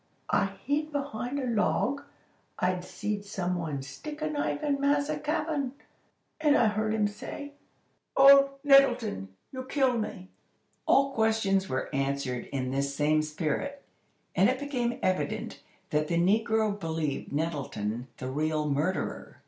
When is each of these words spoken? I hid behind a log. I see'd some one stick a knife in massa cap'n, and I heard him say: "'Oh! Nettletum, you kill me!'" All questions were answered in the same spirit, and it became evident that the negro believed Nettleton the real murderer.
I 0.31 0.45
hid 0.65 0.91
behind 0.91 1.37
a 1.39 1.45
log. 1.45 2.01
I 2.57 2.79
see'd 2.79 3.23
some 3.23 3.55
one 3.55 3.83
stick 3.83 4.19
a 4.23 4.27
knife 4.31 4.63
in 4.63 4.81
massa 4.81 5.19
cap'n, 5.19 5.73
and 6.39 6.57
I 6.57 6.69
heard 6.69 6.95
him 6.95 7.05
say: 7.07 7.51
"'Oh! 8.17 8.55
Nettletum, 8.65 9.27
you 9.51 9.63
kill 9.63 9.95
me!'" 9.99 10.31
All 10.87 11.13
questions 11.13 11.69
were 11.69 11.87
answered 11.93 12.47
in 12.51 12.71
the 12.71 12.81
same 12.81 13.21
spirit, 13.21 13.83
and 14.35 14.49
it 14.49 14.57
became 14.57 14.97
evident 15.03 15.61
that 15.91 16.07
the 16.07 16.17
negro 16.17 16.79
believed 16.79 17.31
Nettleton 17.31 18.07
the 18.17 18.31
real 18.31 18.67
murderer. 18.67 19.37